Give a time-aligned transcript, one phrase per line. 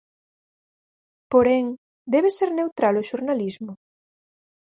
[1.31, 1.65] Porén,
[2.13, 3.71] debe ser neutral o xornalismo?